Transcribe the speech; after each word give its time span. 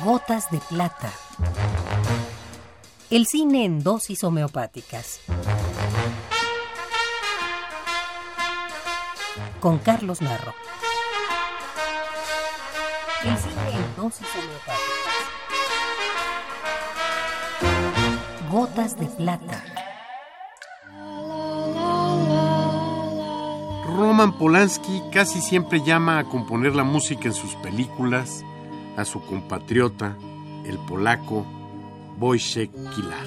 Gotas 0.00 0.50
de 0.50 0.58
plata. 0.58 1.12
El 3.10 3.26
cine 3.26 3.66
en 3.66 3.84
dosis 3.84 4.24
homeopáticas. 4.24 5.20
Con 9.60 9.78
Carlos 9.78 10.22
Narro. 10.22 10.54
El 13.22 13.36
cine 13.36 13.70
en 13.74 13.96
dosis 13.96 14.26
homeopáticas. 14.34 14.82
Gotas 18.50 18.98
de 18.98 19.06
plata. 19.06 19.62
Roman 23.86 24.36
Polanski 24.38 25.02
casi 25.12 25.40
siempre 25.40 25.82
llama 25.82 26.18
a 26.18 26.24
componer 26.24 26.74
la 26.74 26.82
música 26.82 27.28
en 27.28 27.34
sus 27.34 27.54
películas 27.56 28.42
a 28.96 29.04
su 29.04 29.20
compatriota, 29.22 30.16
el 30.66 30.78
polaco 30.78 31.46
Wojciech 32.18 32.70
Kilar. 32.94 33.26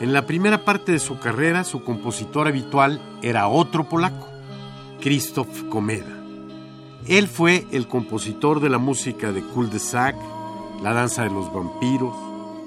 En 0.00 0.12
la 0.12 0.26
primera 0.26 0.64
parte 0.64 0.92
de 0.92 0.98
su 0.98 1.18
carrera, 1.18 1.64
su 1.64 1.84
compositor 1.84 2.48
habitual 2.48 3.00
era 3.22 3.48
otro 3.48 3.88
polaco, 3.88 4.28
Krzysztof 5.00 5.64
Komeda. 5.64 6.20
Él 7.06 7.28
fue 7.28 7.66
el 7.70 7.86
compositor 7.86 8.60
de 8.60 8.70
la 8.70 8.78
música 8.78 9.30
de 9.30 9.42
Cul 9.42 9.70
de 9.70 9.78
Sac, 9.78 10.16
La 10.82 10.92
danza 10.92 11.22
de 11.22 11.30
los 11.30 11.52
vampiros 11.52 12.14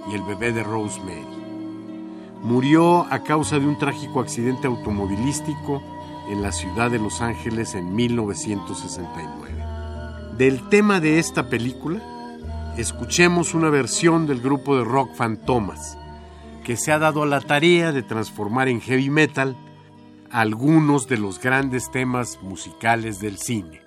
y 0.09 0.16
El 0.16 0.23
bebé 0.23 0.54
de 0.54 0.64
Rosemary. 0.64 1.26
Murió 2.44 3.08
a 3.09 3.23
causa 3.23 3.59
de 3.59 3.66
un 3.66 3.78
trágico 3.78 4.20
accidente 4.22 4.68
automovilístico 4.68 5.82
en 6.30 6.42
la 6.42 6.52
ciudad 6.52 6.92
de 6.92 7.00
Los 7.00 7.22
Ángeles 7.22 7.73
en 7.73 7.95
1969. 7.95 9.66
Del 10.38 10.70
tema 10.70 11.00
de 11.00 11.18
esta 11.18 11.50
película, 11.50 12.00
escuchemos 12.78 13.56
una 13.56 13.72
versión 13.72 14.28
del 14.28 14.39
grupo 14.39 14.78
de 14.78 14.84
rock 14.84 15.16
Fantomas, 15.16 15.98
que 16.64 16.78
se 16.78 16.92
ha 16.92 17.00
dado 17.00 17.23
a 17.23 17.25
la 17.25 17.42
tarea 17.42 17.92
de 17.92 18.03
transformar 18.03 18.67
en 18.67 18.80
heavy 18.80 19.09
metal 19.09 19.58
algunos 20.30 21.08
de 21.08 21.17
los 21.17 21.42
grandes 21.42 21.89
temas 21.89 22.38
musicales 22.44 23.20
del 23.20 23.39
cine. 23.39 23.86